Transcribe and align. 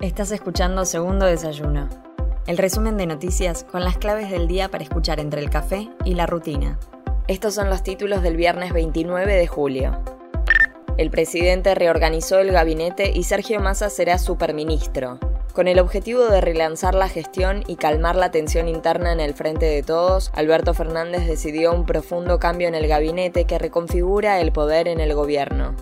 Estás 0.00 0.32
escuchando 0.32 0.86
Segundo 0.86 1.26
Desayuno, 1.26 1.86
el 2.46 2.56
resumen 2.56 2.96
de 2.96 3.04
noticias 3.04 3.64
con 3.64 3.84
las 3.84 3.98
claves 3.98 4.30
del 4.30 4.48
día 4.48 4.70
para 4.70 4.82
escuchar 4.82 5.20
entre 5.20 5.42
el 5.42 5.50
café 5.50 5.90
y 6.06 6.14
la 6.14 6.24
rutina. 6.24 6.78
Estos 7.28 7.52
son 7.52 7.68
los 7.68 7.82
títulos 7.82 8.22
del 8.22 8.38
viernes 8.38 8.72
29 8.72 9.34
de 9.34 9.46
julio. 9.46 10.02
El 10.96 11.10
presidente 11.10 11.74
reorganizó 11.74 12.38
el 12.38 12.50
gabinete 12.50 13.12
y 13.14 13.24
Sergio 13.24 13.60
Massa 13.60 13.90
será 13.90 14.16
superministro. 14.16 15.18
Con 15.52 15.68
el 15.68 15.78
objetivo 15.78 16.24
de 16.28 16.40
relanzar 16.40 16.94
la 16.94 17.10
gestión 17.10 17.62
y 17.66 17.76
calmar 17.76 18.16
la 18.16 18.30
tensión 18.30 18.68
interna 18.68 19.12
en 19.12 19.20
el 19.20 19.34
frente 19.34 19.66
de 19.66 19.82
todos, 19.82 20.30
Alberto 20.32 20.72
Fernández 20.72 21.26
decidió 21.26 21.74
un 21.74 21.84
profundo 21.84 22.38
cambio 22.38 22.68
en 22.68 22.74
el 22.74 22.88
gabinete 22.88 23.44
que 23.44 23.58
reconfigura 23.58 24.40
el 24.40 24.50
poder 24.50 24.88
en 24.88 24.98
el 24.98 25.12
gobierno. 25.12 25.76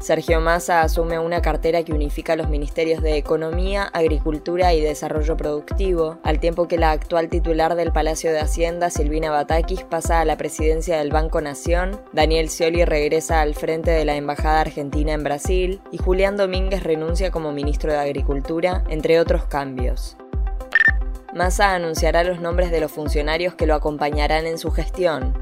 Sergio 0.00 0.40
Massa 0.40 0.82
asume 0.82 1.18
una 1.18 1.42
cartera 1.42 1.82
que 1.82 1.92
unifica 1.92 2.36
los 2.36 2.48
ministerios 2.48 3.02
de 3.02 3.16
Economía, 3.16 3.90
Agricultura 3.92 4.72
y 4.72 4.80
Desarrollo 4.80 5.36
Productivo, 5.36 6.18
al 6.22 6.38
tiempo 6.38 6.68
que 6.68 6.78
la 6.78 6.92
actual 6.92 7.28
titular 7.28 7.74
del 7.74 7.92
Palacio 7.92 8.30
de 8.30 8.38
Hacienda, 8.38 8.90
Silvina 8.90 9.30
Batakis, 9.30 9.82
pasa 9.82 10.20
a 10.20 10.24
la 10.24 10.36
presidencia 10.36 10.98
del 10.98 11.10
Banco 11.10 11.40
Nación, 11.40 12.00
Daniel 12.12 12.48
Scioli 12.48 12.84
regresa 12.84 13.40
al 13.40 13.54
frente 13.54 13.90
de 13.90 14.04
la 14.04 14.14
Embajada 14.14 14.60
Argentina 14.60 15.12
en 15.12 15.24
Brasil 15.24 15.80
y 15.90 15.98
Julián 15.98 16.36
Domínguez 16.36 16.84
renuncia 16.84 17.32
como 17.32 17.52
ministro 17.52 17.92
de 17.92 17.98
Agricultura, 17.98 18.84
entre 18.88 19.18
otros 19.18 19.46
cambios. 19.46 20.16
Massa 21.34 21.74
anunciará 21.74 22.24
los 22.24 22.40
nombres 22.40 22.70
de 22.70 22.80
los 22.80 22.90
funcionarios 22.90 23.54
que 23.54 23.66
lo 23.66 23.74
acompañarán 23.74 24.46
en 24.46 24.58
su 24.58 24.70
gestión. 24.70 25.34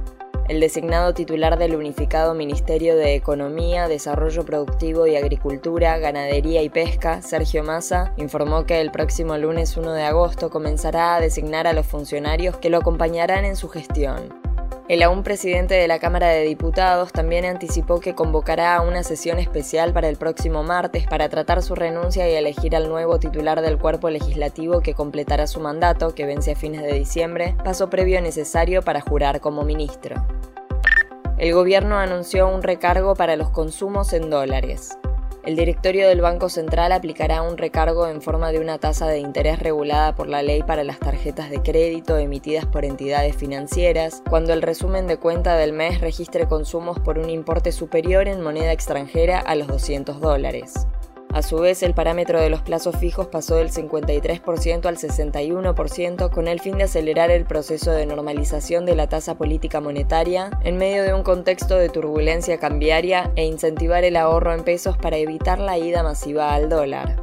El 0.48 0.60
designado 0.60 1.12
titular 1.12 1.58
del 1.58 1.74
unificado 1.74 2.32
Ministerio 2.32 2.94
de 2.94 3.16
Economía, 3.16 3.88
Desarrollo 3.88 4.44
Productivo 4.44 5.08
y 5.08 5.16
Agricultura, 5.16 5.98
Ganadería 5.98 6.62
y 6.62 6.68
Pesca, 6.68 7.20
Sergio 7.20 7.64
Massa, 7.64 8.12
informó 8.16 8.64
que 8.64 8.80
el 8.80 8.92
próximo 8.92 9.36
lunes 9.38 9.76
1 9.76 9.92
de 9.92 10.04
agosto 10.04 10.48
comenzará 10.48 11.16
a 11.16 11.20
designar 11.20 11.66
a 11.66 11.72
los 11.72 11.86
funcionarios 11.86 12.58
que 12.58 12.70
lo 12.70 12.78
acompañarán 12.78 13.44
en 13.44 13.56
su 13.56 13.68
gestión. 13.68 14.45
El 14.88 15.02
aún 15.02 15.24
presidente 15.24 15.74
de 15.74 15.88
la 15.88 15.98
Cámara 15.98 16.28
de 16.28 16.44
Diputados 16.44 17.10
también 17.10 17.44
anticipó 17.44 17.98
que 17.98 18.14
convocará 18.14 18.80
una 18.82 19.02
sesión 19.02 19.40
especial 19.40 19.92
para 19.92 20.08
el 20.08 20.16
próximo 20.16 20.62
martes 20.62 21.08
para 21.08 21.28
tratar 21.28 21.60
su 21.64 21.74
renuncia 21.74 22.30
y 22.30 22.34
elegir 22.34 22.76
al 22.76 22.88
nuevo 22.88 23.18
titular 23.18 23.62
del 23.62 23.78
cuerpo 23.78 24.10
legislativo 24.10 24.82
que 24.82 24.94
completará 24.94 25.48
su 25.48 25.58
mandato, 25.58 26.14
que 26.14 26.24
vence 26.24 26.52
a 26.52 26.56
fines 26.56 26.82
de 26.82 26.92
diciembre, 26.92 27.56
paso 27.64 27.90
previo 27.90 28.20
necesario 28.20 28.80
para 28.82 29.00
jurar 29.00 29.40
como 29.40 29.64
ministro. 29.64 30.24
El 31.36 31.52
gobierno 31.52 31.98
anunció 31.98 32.46
un 32.46 32.62
recargo 32.62 33.16
para 33.16 33.34
los 33.34 33.50
consumos 33.50 34.12
en 34.12 34.30
dólares. 34.30 34.96
El 35.46 35.54
directorio 35.54 36.08
del 36.08 36.22
Banco 36.22 36.48
Central 36.48 36.90
aplicará 36.90 37.40
un 37.42 37.56
recargo 37.56 38.08
en 38.08 38.20
forma 38.20 38.50
de 38.50 38.58
una 38.58 38.78
tasa 38.78 39.06
de 39.06 39.20
interés 39.20 39.60
regulada 39.60 40.12
por 40.12 40.26
la 40.26 40.42
ley 40.42 40.64
para 40.64 40.82
las 40.82 40.98
tarjetas 40.98 41.50
de 41.50 41.62
crédito 41.62 42.18
emitidas 42.18 42.66
por 42.66 42.84
entidades 42.84 43.36
financieras 43.36 44.24
cuando 44.28 44.52
el 44.52 44.60
resumen 44.60 45.06
de 45.06 45.18
cuenta 45.18 45.56
del 45.56 45.72
mes 45.72 46.00
registre 46.00 46.48
consumos 46.48 46.98
por 46.98 47.20
un 47.20 47.30
importe 47.30 47.70
superior 47.70 48.26
en 48.26 48.42
moneda 48.42 48.72
extranjera 48.72 49.38
a 49.38 49.54
los 49.54 49.68
200 49.68 50.20
dólares. 50.20 50.88
A 51.36 51.42
su 51.42 51.58
vez, 51.58 51.82
el 51.82 51.92
parámetro 51.92 52.40
de 52.40 52.48
los 52.48 52.62
plazos 52.62 52.96
fijos 52.96 53.26
pasó 53.26 53.56
del 53.56 53.70
53% 53.70 54.86
al 54.86 54.96
61% 54.96 56.30
con 56.30 56.48
el 56.48 56.60
fin 56.60 56.78
de 56.78 56.84
acelerar 56.84 57.30
el 57.30 57.44
proceso 57.44 57.90
de 57.90 58.06
normalización 58.06 58.86
de 58.86 58.94
la 58.94 59.10
tasa 59.10 59.34
política 59.34 59.82
monetaria 59.82 60.48
en 60.64 60.78
medio 60.78 61.02
de 61.02 61.12
un 61.12 61.22
contexto 61.22 61.76
de 61.76 61.90
turbulencia 61.90 62.56
cambiaria 62.56 63.32
e 63.36 63.44
incentivar 63.44 64.02
el 64.04 64.16
ahorro 64.16 64.54
en 64.54 64.64
pesos 64.64 64.96
para 64.96 65.18
evitar 65.18 65.58
la 65.58 65.76
ida 65.76 66.02
masiva 66.02 66.54
al 66.54 66.70
dólar. 66.70 67.16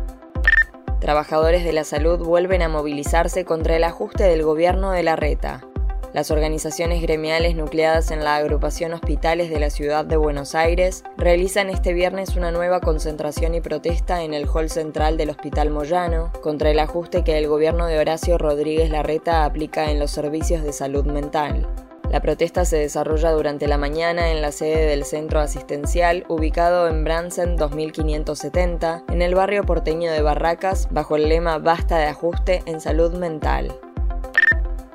Trabajadores 0.99 1.63
de 1.63 1.73
la 1.73 1.83
salud 1.83 2.19
vuelven 2.19 2.61
a 2.61 2.69
movilizarse 2.69 3.45
contra 3.45 3.77
el 3.77 3.83
ajuste 3.83 4.25
del 4.25 4.43
gobierno 4.43 4.91
de 4.91 5.01
la 5.01 5.15
reta. 5.15 5.65
Las 6.13 6.29
organizaciones 6.29 7.01
gremiales 7.01 7.55
nucleadas 7.55 8.11
en 8.11 8.23
la 8.23 8.35
agrupación 8.35 8.93
Hospitales 8.93 9.49
de 9.49 9.59
la 9.59 9.71
Ciudad 9.71 10.05
de 10.05 10.15
Buenos 10.15 10.53
Aires 10.53 11.03
realizan 11.17 11.71
este 11.71 11.91
viernes 11.93 12.35
una 12.35 12.51
nueva 12.51 12.81
concentración 12.81 13.55
y 13.55 13.61
protesta 13.61 14.21
en 14.21 14.35
el 14.35 14.47
hall 14.47 14.69
central 14.69 15.17
del 15.17 15.31
Hospital 15.31 15.71
Moyano 15.71 16.31
contra 16.43 16.69
el 16.69 16.77
ajuste 16.77 17.23
que 17.23 17.39
el 17.39 17.47
gobierno 17.47 17.87
de 17.87 17.97
Horacio 17.97 18.37
Rodríguez 18.37 18.91
Larreta 18.91 19.43
aplica 19.43 19.89
en 19.89 19.97
los 19.97 20.11
servicios 20.11 20.61
de 20.63 20.71
salud 20.71 21.05
mental. 21.05 21.67
La 22.11 22.21
protesta 22.21 22.63
se 22.63 22.77
desarrolla 22.77 23.31
durante 23.31 23.67
la 23.67 23.79
mañana 23.79 24.29
en 24.29 24.43
la 24.43 24.51
sede 24.51 24.85
del 24.85 25.05
centro 25.05 25.39
asistencial 25.39 26.25
ubicado 26.27 26.87
en 26.89 27.03
Bransen 27.03 27.55
2570, 27.55 29.05
en 29.09 29.23
el 29.23 29.33
barrio 29.33 29.63
porteño 29.63 30.11
de 30.11 30.21
Barracas, 30.21 30.89
bajo 30.91 31.15
el 31.15 31.27
lema 31.27 31.57
Basta 31.57 31.97
de 31.97 32.05
ajuste 32.05 32.61
en 32.67 32.81
salud 32.81 33.13
mental 33.15 33.73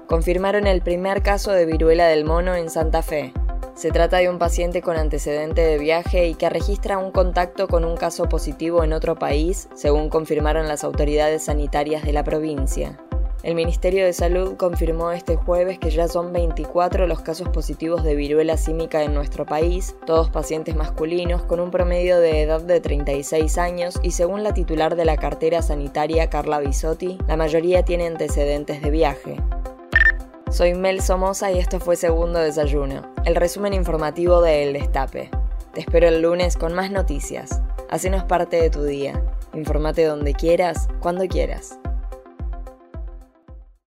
confirmaron 0.08 0.66
el 0.66 0.80
primer 0.80 1.22
caso 1.22 1.52
de 1.52 1.66
viruela 1.66 2.08
del 2.08 2.24
mono 2.24 2.54
en 2.54 2.70
Santa 2.70 3.02
Fe. 3.02 3.34
Se 3.74 3.91
trata 3.91 4.16
de 4.16 4.30
un 4.30 4.38
paciente 4.38 4.80
con 4.80 4.96
antecedente 4.96 5.60
de 5.60 5.78
viaje 5.78 6.26
y 6.26 6.34
que 6.34 6.48
registra 6.48 6.96
un 6.96 7.12
contacto 7.12 7.69
con 7.69 7.84
un 7.84 7.96
caso 7.96 8.26
positivo 8.26 8.82
en 8.82 8.94
otro 8.94 9.16
país, 9.16 9.68
según 9.74 10.08
confirmaron 10.08 10.66
las 10.66 10.82
autoridades 10.82 11.44
sanitarias 11.44 12.04
de 12.04 12.14
la 12.14 12.24
provincia. 12.24 12.98
El 13.42 13.54
Ministerio 13.54 14.04
de 14.04 14.14
Salud 14.14 14.56
confirmó 14.56 15.12
este 15.12 15.36
jueves 15.36 15.78
que 15.78 15.91
ya 15.91 16.08
son 16.08 16.32
24 16.32 17.06
los 17.06 17.20
casos 17.20 17.50
positivos 17.50 18.02
de 18.02 18.16
viruela 18.16 18.56
símica 18.56 19.04
en 19.04 19.14
nuestro 19.14 19.44
país, 19.44 19.94
todos 20.06 20.30
pacientes 20.30 20.74
masculinos 20.74 21.42
con 21.42 21.60
un 21.60 21.70
promedio 21.70 22.18
de 22.18 22.42
edad 22.42 22.62
de 22.62 22.80
36 22.80 23.58
años 23.58 24.00
y 24.02 24.12
según 24.12 24.42
la 24.42 24.54
titular 24.54 24.97
de 24.97 25.04
la 25.04 25.18
cartera 25.18 25.60
sanitaria 25.60 26.30
Carla 26.30 26.58
Bisotti, 26.60 27.18
la 27.28 27.36
mayoría 27.36 27.84
tiene 27.84 28.06
antecedentes 28.06 28.82
de 28.82 28.91
viaje. 28.91 29.36
Soy 30.50 30.75
Mel 30.75 31.03
Somoza 31.03 31.53
y 31.53 31.59
esto 31.59 31.78
fue 31.78 31.94
Segundo 31.94 32.38
Desayuno, 32.38 33.03
el 33.26 33.36
resumen 33.36 33.75
informativo 33.75 34.41
de 34.41 34.64
El 34.64 34.72
Destape. 34.72 35.31
Te 35.75 35.81
espero 35.81 36.09
el 36.09 36.22
lunes 36.22 36.56
con 36.56 36.72
más 36.72 36.91
noticias. 36.91 37.60
Hacenos 37.91 38.25
parte 38.25 38.56
de 38.56 38.70
tu 38.70 38.82
día. 38.82 39.22
Informate 39.53 40.04
donde 40.04 40.32
quieras, 40.32 40.88
cuando 41.00 41.26
quieras. 41.26 41.78